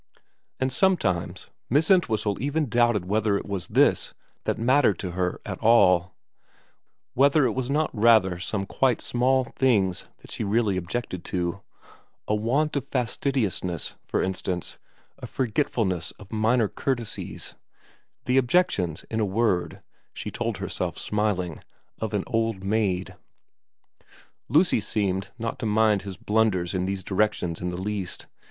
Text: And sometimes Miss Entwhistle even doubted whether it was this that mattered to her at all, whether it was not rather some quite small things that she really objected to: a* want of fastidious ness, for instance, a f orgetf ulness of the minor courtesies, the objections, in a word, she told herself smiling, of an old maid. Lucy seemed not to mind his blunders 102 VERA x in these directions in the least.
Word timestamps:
And 0.59 0.71
sometimes 0.71 1.51
Miss 1.69 1.91
Entwhistle 1.91 2.41
even 2.41 2.67
doubted 2.67 3.05
whether 3.05 3.37
it 3.37 3.45
was 3.45 3.67
this 3.67 4.15
that 4.45 4.57
mattered 4.57 4.97
to 4.97 5.11
her 5.11 5.39
at 5.45 5.59
all, 5.59 6.15
whether 7.13 7.45
it 7.45 7.51
was 7.51 7.69
not 7.69 7.91
rather 7.93 8.39
some 8.39 8.65
quite 8.65 8.99
small 8.99 9.43
things 9.43 10.05
that 10.23 10.31
she 10.31 10.43
really 10.43 10.75
objected 10.75 11.23
to: 11.25 11.61
a* 12.27 12.33
want 12.33 12.75
of 12.75 12.83
fastidious 12.87 13.63
ness, 13.63 13.93
for 14.07 14.23
instance, 14.23 14.79
a 15.19 15.25
f 15.25 15.37
orgetf 15.37 15.69
ulness 15.75 16.11
of 16.17 16.29
the 16.29 16.35
minor 16.35 16.67
courtesies, 16.67 17.53
the 18.25 18.37
objections, 18.37 19.05
in 19.11 19.19
a 19.19 19.23
word, 19.23 19.83
she 20.13 20.31
told 20.31 20.57
herself 20.57 20.97
smiling, 20.97 21.63
of 21.99 22.15
an 22.15 22.23
old 22.25 22.63
maid. 22.63 23.17
Lucy 24.49 24.79
seemed 24.79 25.29
not 25.37 25.59
to 25.59 25.67
mind 25.67 26.01
his 26.01 26.17
blunders 26.17 26.73
102 26.73 26.73
VERA 26.75 26.79
x 26.81 26.81
in 26.81 26.85
these 26.87 27.03
directions 27.03 27.61
in 27.61 27.67
the 27.67 27.77
least. 27.79 28.25